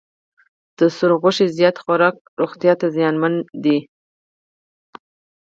[0.77, 3.77] د سور غوښې زیات خوراک روغتیا ته زیانمن دی.